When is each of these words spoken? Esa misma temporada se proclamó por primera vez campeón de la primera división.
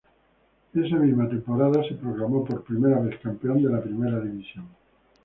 Esa 0.73 0.95
misma 0.95 1.29
temporada 1.29 1.83
se 1.87 1.93
proclamó 1.93 2.43
por 2.43 2.63
primera 2.63 2.97
vez 3.01 3.19
campeón 3.19 3.61
de 3.61 3.69
la 3.69 3.83
primera 3.83 4.19
división. 4.19 4.65